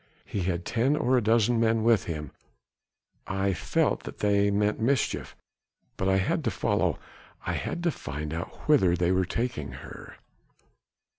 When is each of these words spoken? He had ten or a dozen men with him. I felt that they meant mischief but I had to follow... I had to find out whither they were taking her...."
He 0.25 0.41
had 0.41 0.65
ten 0.65 0.95
or 0.95 1.15
a 1.15 1.21
dozen 1.21 1.59
men 1.59 1.83
with 1.83 2.05
him. 2.05 2.31
I 3.27 3.53
felt 3.53 4.01
that 4.01 4.17
they 4.17 4.49
meant 4.49 4.79
mischief 4.79 5.35
but 5.95 6.09
I 6.09 6.17
had 6.17 6.43
to 6.45 6.49
follow... 6.49 6.97
I 7.45 7.53
had 7.53 7.83
to 7.83 7.91
find 7.91 8.33
out 8.33 8.67
whither 8.67 8.95
they 8.95 9.11
were 9.11 9.25
taking 9.25 9.73
her...." 9.73 10.15